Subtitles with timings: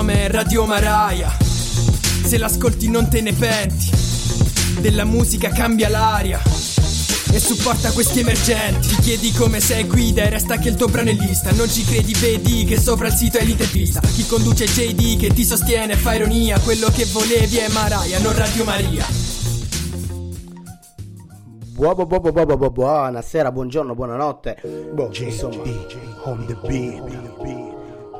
[0.00, 1.30] nome è Radio Maraia.
[2.24, 3.90] Se l'ascolti non te ne penti.
[4.80, 6.40] Della musica cambia l'aria.
[7.32, 11.10] E supporta questi emergenti Ti chiedi come sei guida e resta che il tuo brano
[11.10, 15.16] è lista Non ci credi, vedi che sopra il sito è l'intervista Chi conduce JD
[15.16, 19.06] che ti sostiene fa ironia Quello che volevi è Maraia, non Radio Maria
[21.76, 24.90] Buonasera, buongiorno, buonanotte.
[24.92, 25.62] Boh, insomma,
[26.24, 27.69] on the beat.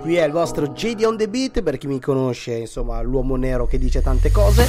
[0.00, 3.66] Qui è il vostro JD on the beat, per chi mi conosce, insomma, l'uomo nero
[3.66, 4.66] che dice tante cose.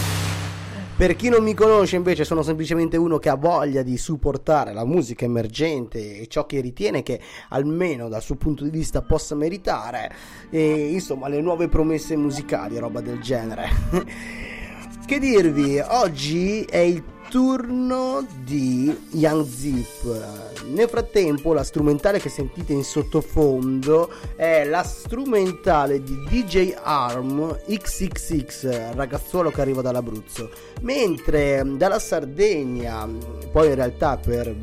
[0.97, 4.83] Per chi non mi conosce invece sono semplicemente uno che ha voglia di supportare la
[4.83, 10.13] musica emergente e ciò che ritiene che almeno dal suo punto di vista possa meritare
[10.49, 13.69] e insomma le nuove promesse musicali, roba del genere.
[15.07, 20.63] che dirvi, oggi è il turno di Young Zip.
[20.65, 28.95] Nel frattempo, la strumentale che sentite in sottofondo è la strumentale di DJ Arm XXX,
[28.95, 30.49] ragazzuolo che arriva dall'Abruzzo.
[30.81, 33.07] Mentre dalla Sardegna,
[33.49, 34.53] poi in realtà per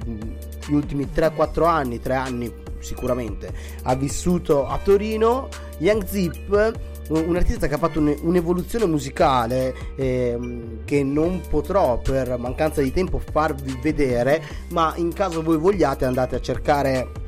[0.67, 3.51] gli ultimi 3-4 anni, 3 anni sicuramente,
[3.85, 5.49] ha vissuto a Torino,
[5.79, 6.73] Young Zip
[7.09, 10.39] un artista che ha fatto un'evoluzione musicale eh,
[10.85, 16.37] che non potrò per mancanza di tempo farvi vedere, ma in caso voi vogliate andate
[16.37, 17.27] a cercare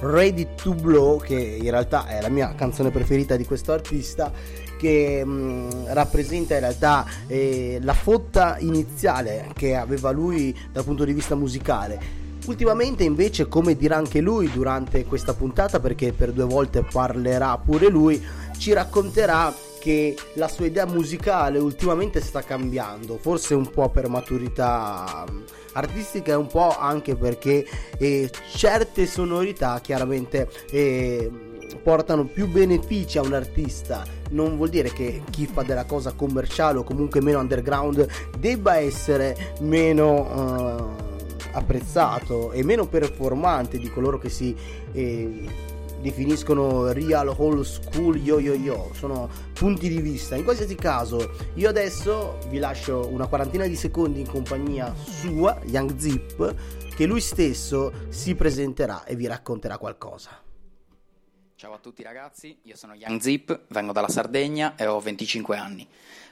[0.00, 4.30] Ready to Blow, che in realtà è la mia canzone preferita di questo artista,
[4.78, 11.04] che mh, mm, rappresenta in realtà eh, la fotta iniziale che aveva lui dal punto
[11.04, 12.26] di vista musicale.
[12.46, 17.88] Ultimamente invece, come dirà anche lui durante questa puntata, perché per due volte parlerà pure
[17.88, 18.24] lui,
[18.58, 25.24] ci racconterà che la sua idea musicale ultimamente sta cambiando, forse un po' per maturità
[25.30, 25.42] mm,
[25.72, 27.64] artistica e un po' anche perché
[27.96, 31.30] eh, certe sonorità chiaramente eh,
[31.82, 34.04] portano più benefici a un artista.
[34.30, 38.06] Non vuol dire che chi fa della cosa commerciale o comunque meno underground
[38.38, 41.06] debba essere meno eh,
[41.52, 44.54] apprezzato e meno performante di coloro che si
[44.92, 45.66] eh,
[46.00, 50.36] definiscono real old school yo yo yo, sono punti di vista.
[50.36, 55.96] In qualsiasi caso, io adesso vi lascio una quarantina di secondi in compagnia sua, Young
[55.96, 56.54] Zip,
[56.94, 60.42] che lui stesso si presenterà e vi racconterà qualcosa.
[61.54, 65.86] Ciao a tutti ragazzi, io sono Young Zip, vengo dalla Sardegna e ho 25 anni.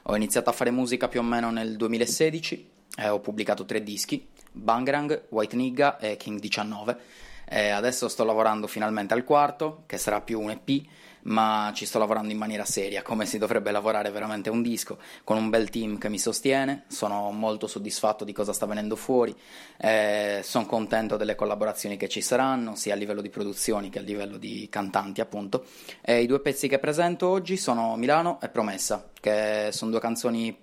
[0.05, 4.28] Ho iniziato a fare musica più o meno nel 2016 e ho pubblicato tre dischi,
[4.53, 10.20] Bangrang, White Nigga e King 19 eh, adesso sto lavorando finalmente al quarto, che sarà
[10.20, 10.84] più un EP,
[11.26, 15.36] ma ci sto lavorando in maniera seria, come si dovrebbe lavorare veramente un disco, con
[15.36, 19.34] un bel team che mi sostiene, sono molto soddisfatto di cosa sta venendo fuori,
[19.78, 24.02] eh, sono contento delle collaborazioni che ci saranno, sia a livello di produzioni che a
[24.02, 25.64] livello di cantanti appunto.
[26.00, 30.56] E I due pezzi che presento oggi sono Milano e Promessa, che sono due canzoni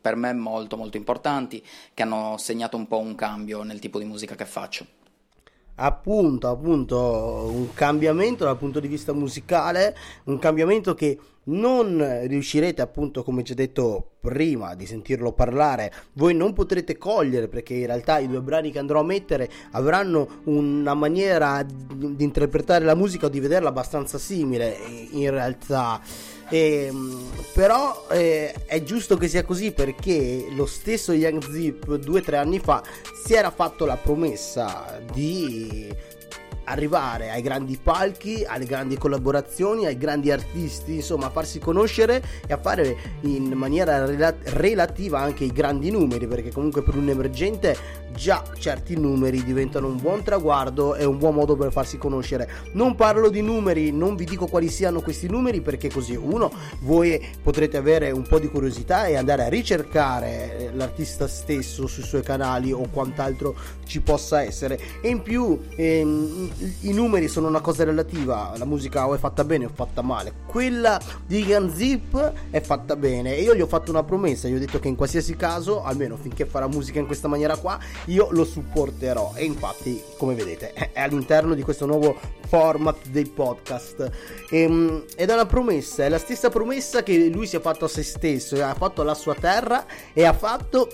[0.00, 4.04] per me molto molto importanti, che hanno segnato un po' un cambio nel tipo di
[4.04, 4.95] musica che faccio
[5.76, 13.22] appunto, appunto un cambiamento dal punto di vista musicale, un cambiamento che non riuscirete appunto
[13.22, 15.92] come già detto prima di sentirlo parlare.
[16.14, 20.40] Voi non potrete cogliere perché in realtà i due brani che andrò a mettere avranno
[20.44, 24.76] una maniera di interpretare la musica o di vederla abbastanza simile.
[25.12, 26.00] In realtà
[26.48, 32.20] e, ehm, però eh, è giusto che sia così perché lo stesso Young Zip due
[32.20, 32.82] o tre anni fa
[33.24, 35.92] si era fatto la promessa di
[36.66, 42.52] arrivare ai grandi palchi, alle grandi collaborazioni, ai grandi artisti, insomma a farsi conoscere e
[42.52, 48.04] a fare in maniera rela- relativa anche i grandi numeri, perché comunque per un emergente
[48.16, 52.48] già certi numeri diventano un buon traguardo e un buon modo per farsi conoscere.
[52.72, 56.50] Non parlo di numeri, non vi dico quali siano questi numeri perché così uno
[56.80, 62.22] voi potrete avere un po' di curiosità e andare a ricercare l'artista stesso sui suoi
[62.22, 63.54] canali o quant'altro
[63.86, 66.50] ci possa essere e in più ehm,
[66.80, 70.02] i numeri sono una cosa relativa, la musica o è fatta bene o è fatta
[70.02, 70.32] male.
[70.46, 73.36] Quella di Gun Zip è fatta bene.
[73.36, 76.16] E io gli ho fatto una promessa, gli ho detto che in qualsiasi caso, almeno
[76.16, 79.32] finché farà musica in questa maniera qua, io lo supporterò.
[79.34, 84.10] E infatti, come vedete, è all'interno di questo nuovo format dei podcast.
[84.50, 87.84] E, ehm, ed è una promessa, è la stessa promessa che lui si è fatto
[87.84, 90.88] a se stesso, ha fatto alla sua terra e ha fatto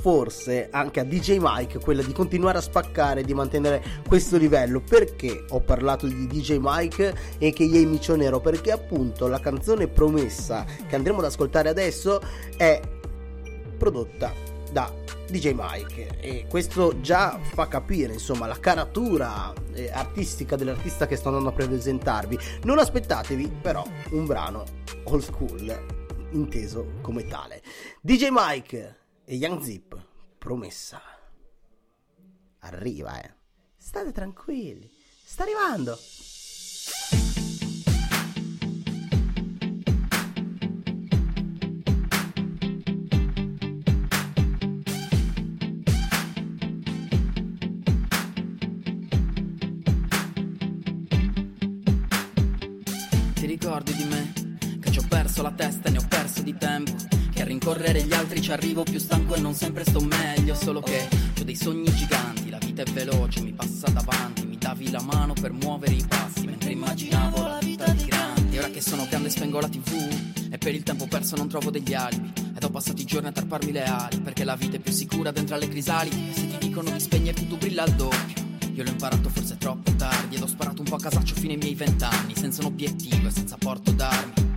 [0.00, 4.80] forse anche a DJ Mike quella di continuare a spaccare di mantenere questo livello.
[4.80, 9.88] Perché ho parlato di DJ Mike e che Yei Micio Nero perché appunto la canzone
[9.88, 12.20] promessa che andremo ad ascoltare adesso
[12.56, 12.80] è
[13.76, 14.32] prodotta
[14.70, 14.92] da
[15.28, 16.18] DJ Mike.
[16.20, 21.52] E questo già fa capire insomma la caratura eh, artistica dell'artista che sto andando a
[21.52, 22.38] presentarvi.
[22.64, 24.64] Non aspettatevi però un brano
[25.04, 26.00] old school
[26.30, 27.62] inteso come tale.
[28.00, 29.01] DJ Mike
[29.32, 29.98] e Young Zip
[30.36, 31.00] promessa
[32.58, 33.34] arriva eh
[33.78, 34.90] state tranquilli
[35.24, 35.98] sta arrivando
[53.46, 54.32] ricordi di me?
[54.78, 57.21] Che ci ho perso la testa e ne ho perso di tempo.
[57.42, 60.54] Che a rincorrere gli altri ci arrivo più stanco e non sempre sto meglio.
[60.54, 61.08] Solo che
[61.40, 64.46] ho dei sogni giganti, la vita è veloce, mi passa davanti.
[64.46, 68.58] Mi davi la mano per muovere i passi mentre immaginavo la vita di grandi.
[68.58, 71.92] Ora che sono grande spengo la tv e per il tempo perso non trovo degli
[71.94, 72.32] alibi.
[72.54, 75.32] Ed ho passato i giorni a tarparmi le ali perché la vita è più sicura
[75.32, 76.10] dentro alle crisali.
[76.10, 78.40] E se ti dicono di spegnerti tu brilla al doppio.
[78.72, 81.58] Io l'ho imparato forse troppo tardi ed ho sparato un po' a casaccio fino ai
[81.58, 84.51] miei vent'anni, senza un obiettivo e senza porto d'armi.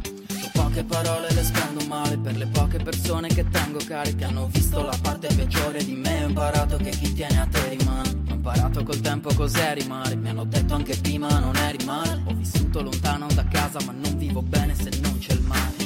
[0.76, 4.84] Poche parole, le spendo male per le poche persone che tengo care, che hanno visto
[4.84, 6.26] la parte peggiore di me.
[6.26, 8.10] Ho imparato che chi tiene a te rimane.
[8.30, 10.18] Ho imparato col tempo cos'è rimare.
[10.18, 12.22] Mi hanno detto anche prima non eri male.
[12.26, 15.76] Ho vissuto lontano da casa, ma non vivo bene se non c'è il mare.
[15.78, 15.86] Ti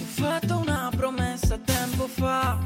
[0.00, 2.58] ho fatto una promessa tempo fa,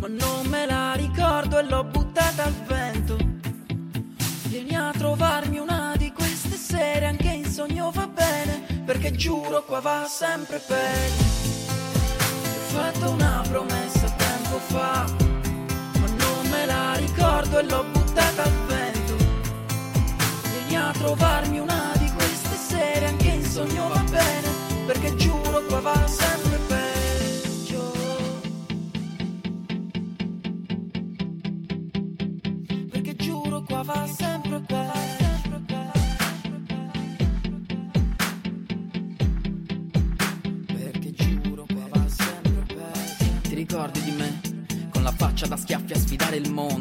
[0.00, 3.16] ma non me la ricordo e l'ho buttata al vento.
[4.48, 9.78] Vieni a trovarmi una di queste sere, anche in sogno va bene, perché giuro qua
[9.78, 11.22] va sempre peggio.
[11.22, 15.06] Ho fatto una promessa tempo fa,
[16.00, 19.16] ma non me la ricordo e l'ho buttata al vento.
[20.50, 24.48] Vieni a trovarmi una di queste sere, anche in sogno va bene,
[24.86, 26.59] perché giuro qua va sempre peggio.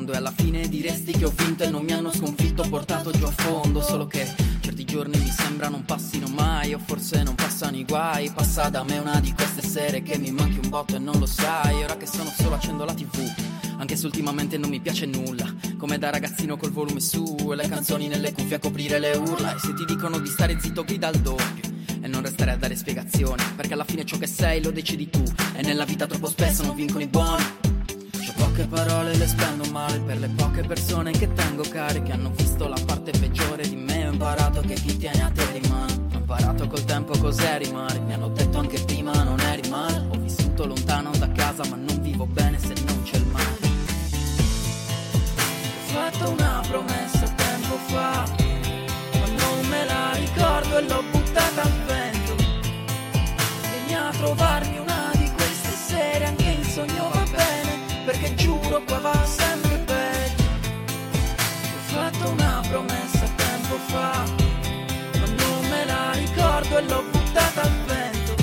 [0.10, 3.26] Mondo E alla fine diresti che ho vinto e non mi hanno sconfitto portato giù
[3.26, 4.28] a fondo Solo che
[4.60, 8.32] certi giorni mi sembra non passino mai O forse non passano i guai.
[8.32, 11.26] Passa da me una di queste sere che mi manchi un botto e non lo
[11.26, 11.84] sai.
[11.84, 13.48] Ora che sono solo accendo la tv
[13.80, 15.46] anche se ultimamente non mi piace nulla.
[15.78, 19.56] Come da ragazzino col volume su E le canzoni nelle cuffie a coprire le urla.
[19.56, 21.64] E se ti dicono di stare zitto grida al doppio
[22.02, 23.42] E non restare a dare spiegazioni.
[23.56, 25.24] Perché alla fine ciò che sei lo decidi tu.
[25.56, 27.59] E nella vita troppo spesso non vincono i buoni
[28.60, 32.68] poche parole, le spendo male per le poche persone che tengo care Che hanno visto
[32.68, 34.08] la parte peggiore di me.
[34.08, 38.00] Ho imparato che chi tiene a te rimane Ho imparato col tempo cos'è rimare.
[38.00, 40.06] Mi hanno detto anche prima non eri male.
[40.10, 43.58] Ho vissuto lontano da casa ma non vivo bene se non c'è il mare.
[45.86, 48.26] Ho fatto una promessa tempo fa
[49.14, 52.36] Ma non me la ricordo e l'ho buttata al vento.
[53.62, 58.39] Vieni a trovarmi una di queste sere Anche in sogno va bene Perché
[58.86, 60.44] qua va sempre peggio.
[60.44, 64.24] Ho fatto una promessa tempo fa
[65.20, 68.36] Ma non me la ricordo e l'ho buttata al vento.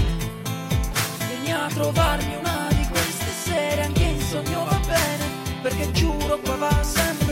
[1.28, 5.24] Vieni a trovarmi una di queste sere Anche in sogno va bene
[5.62, 7.25] Perché giuro qua va sempre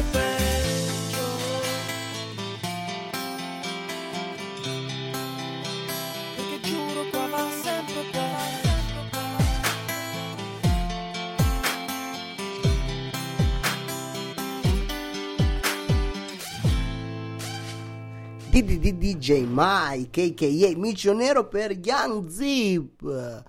[18.62, 20.76] DJ Mike a.k.a.
[20.78, 23.42] Micio Nero per Young Zip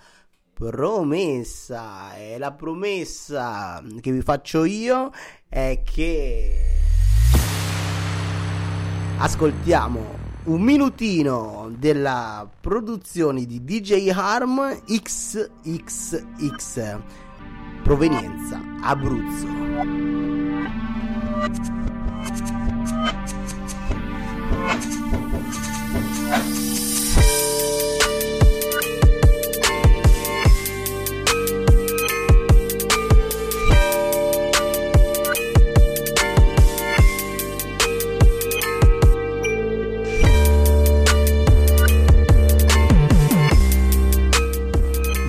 [0.52, 5.12] promessa e la promessa che vi faccio io
[5.48, 6.80] è che
[9.20, 16.18] ascoltiamo un minutino della produzione di DJ Harm XXX
[17.84, 19.46] provenienza Abruzzo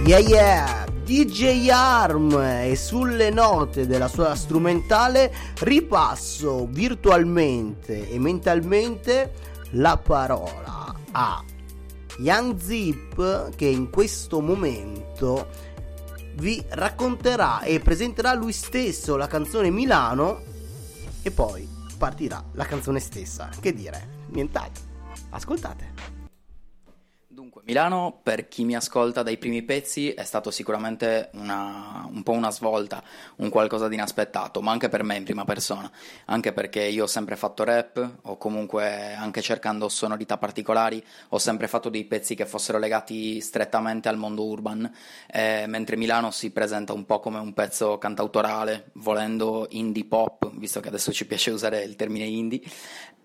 [0.06, 9.32] Yeah yeah DJ Arm e sulle note della sua strumentale ripasso virtualmente e mentalmente
[9.74, 11.44] la parola a
[12.18, 15.46] Young Zip che in questo momento
[16.38, 20.42] vi racconterà e presenterà lui stesso la canzone Milano
[21.22, 23.48] e poi partirà la canzone stessa.
[23.60, 24.24] Che dire?
[24.30, 24.82] Nient'altro.
[25.30, 26.15] Ascoltate.
[27.66, 32.52] Milano, per chi mi ascolta dai primi pezzi, è stato sicuramente una, un po' una
[32.52, 33.02] svolta,
[33.38, 35.90] un qualcosa di inaspettato, ma anche per me in prima persona,
[36.26, 41.66] anche perché io ho sempre fatto rap, o comunque anche cercando sonorità particolari, ho sempre
[41.66, 44.88] fatto dei pezzi che fossero legati strettamente al mondo urban,
[45.26, 50.78] eh, mentre Milano si presenta un po' come un pezzo cantautorale, volendo indie pop, visto
[50.78, 52.60] che adesso ci piace usare il termine indie,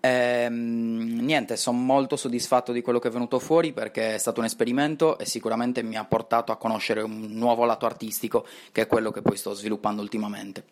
[0.04, 4.46] Ehm, niente, sono molto soddisfatto di quello che è venuto fuori perché è stato un
[4.46, 9.10] esperimento e sicuramente mi ha portato a conoscere un nuovo lato artistico che è quello
[9.10, 10.64] che poi sto sviluppando ultimamente.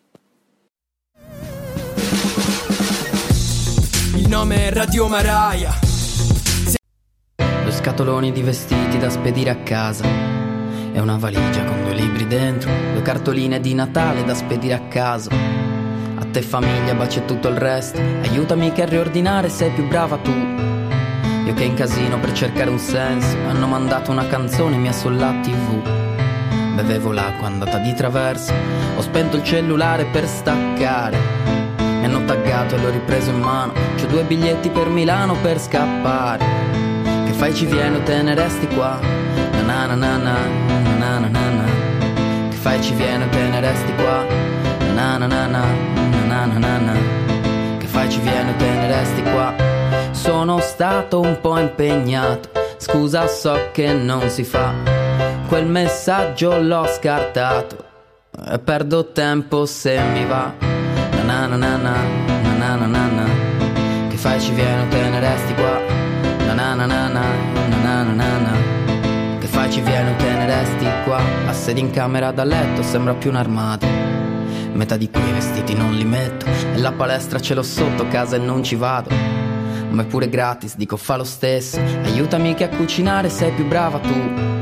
[4.15, 5.71] Il nome è Radio Maraia.
[7.35, 10.05] Due scatoloni di vestiti da spedire a casa.
[10.93, 12.69] E una valigia con due libri dentro.
[12.93, 15.29] Due cartoline di Natale da spedire a caso
[16.21, 17.99] a te famiglia, baci e tutto il resto.
[17.99, 20.31] Aiutami che a riordinare sei più brava tu.
[21.51, 23.35] Io che incasino per cercare un senso.
[23.49, 25.81] Hanno mandato una canzone mia sulla tv.
[26.75, 28.53] Bevevo l'acqua andata di traverso.
[28.95, 31.17] Ho spento il cellulare per staccare.
[31.77, 33.73] Mi hanno taggato e l'ho ripreso in mano.
[33.97, 36.45] C'ho due biglietti per Milano per scappare.
[37.25, 38.97] Che fai ci vieni o te ne resti qua?
[39.65, 40.37] Na na na na
[40.99, 41.65] na na na na.
[42.49, 44.25] Che fai ci vieni o te ne resti qua?
[44.93, 45.65] Na na na na
[46.29, 46.93] na na na na
[47.77, 49.70] Che fai ci vieni o te ne resti qua
[50.21, 54.71] Sono stato un po' impegnato Scusa so che non si fa
[55.47, 57.83] Quel messaggio l'ho scartato
[58.47, 60.53] E perdo tempo se mi va
[61.25, 61.95] Na na na na
[62.59, 63.25] na na na na
[64.09, 65.79] Che fai ci vieni o te ne resti qua
[66.45, 67.23] Na na na na na
[67.81, 71.79] na na na na Che fai ci vieni o te ne resti qua A sedi
[71.79, 73.87] in camera da letto sembra più un armadio
[74.73, 76.45] Metà di quei vestiti non li metto.
[76.71, 79.40] Nella palestra ce l'ho sotto casa e non ci vado.
[79.89, 81.79] Ma è pure gratis, dico fa lo stesso.
[82.03, 84.59] Aiutami che a cucinare sei più brava tu.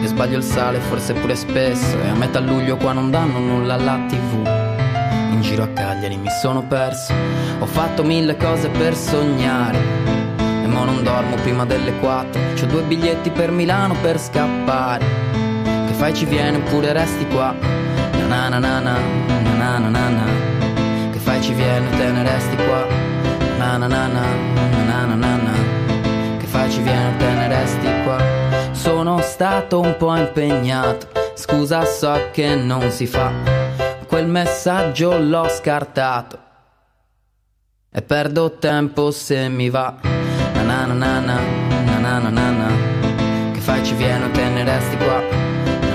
[0.00, 1.96] Io sbaglio il sale, forse pure spesso.
[2.00, 4.46] E a metà luglio qua non danno nulla alla tv.
[5.30, 7.12] In giro a Cagliari mi sono perso.
[7.58, 9.78] Ho fatto mille cose per sognare.
[10.38, 12.40] E mo non dormo prima delle quattro.
[12.54, 15.04] C'ho due biglietti per Milano per scappare.
[15.86, 17.54] Che fai ci vieni oppure resti qua?
[18.32, 18.96] Na na na na
[19.60, 20.24] na na na na
[21.12, 23.11] Che fai ci vieni te ne resti qua
[23.62, 24.26] Na na na na
[24.88, 25.54] na na na na
[26.38, 28.18] Che fai ci vieni te ne resti qua
[28.72, 33.30] Sono stato un po' impegnato Scusa so che non si fa
[34.08, 36.38] Quel messaggio l'ho scartato
[37.88, 39.94] E perdo tempo se mi va
[40.54, 41.38] Na na na na
[41.84, 42.68] na na na na na
[43.52, 45.22] Che fai ci vieni te ne resti qua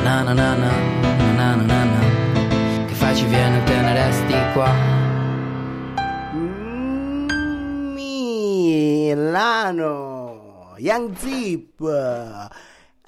[0.03, 0.71] Na na na na
[1.35, 2.17] na na na na
[3.17, 4.96] ci viene te ne resti qua.
[9.15, 11.79] Milano, Young Zip.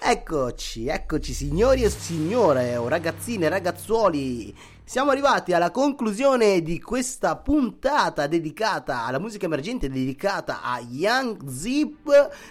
[0.01, 4.55] Eccoci, eccoci signori e signore, ragazzine e ragazzuoli
[4.89, 12.09] siamo arrivati alla conclusione di questa puntata dedicata alla musica emergente, dedicata a Young Zip.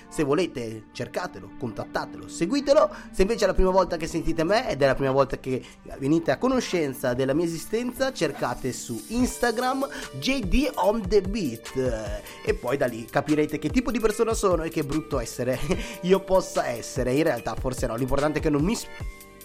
[0.09, 2.95] Se volete, cercatelo, contattatelo, seguitelo.
[3.11, 5.61] Se invece è la prima volta che sentite me ed è la prima volta che
[5.99, 9.89] venite a conoscenza della mia esistenza, cercate su Instagram
[10.21, 12.23] JD on the beat.
[12.45, 15.59] E poi da lì capirete che tipo di persona sono e che brutto essere
[16.03, 17.15] io possa essere.
[17.15, 18.77] In realtà, forse no, l'importante è che non mi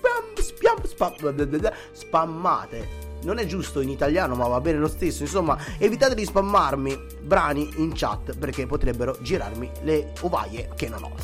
[0.04, 3.02] spam, spam, spam, spammate.
[3.24, 5.24] Non è giusto in italiano, ma va bene lo stesso.
[5.24, 11.16] Insomma, evitate di spammarmi brani in chat perché potrebbero girarmi le ovaie che non ho.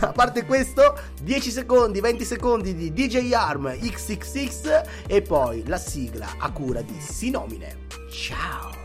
[0.00, 6.34] A parte questo, 10 secondi, 20 secondi di DJ Arm XXX e poi la sigla
[6.38, 7.86] a cura di Sinomine.
[8.10, 8.77] Ciao!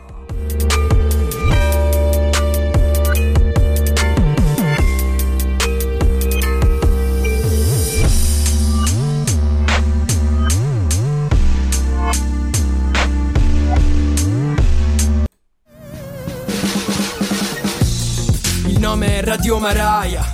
[19.20, 20.28] Radio Maraia.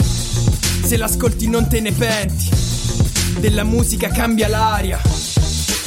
[0.84, 2.48] Se l'ascolti non te ne penti.
[3.38, 5.00] Della musica cambia l'aria.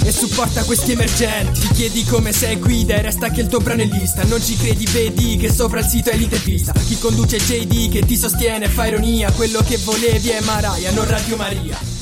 [0.04, 1.62] E supporta questi emergenti.
[1.62, 4.24] Ti chiedi come sei guida e resta che il tuo brano è lista.
[4.24, 6.74] Non ci credi, vedi che sopra il sito è l'intervista.
[6.74, 9.32] Chi conduce JD che ti sostiene fa ironia.
[9.32, 11.93] Quello che volevi è Maraia, non Radio Maria.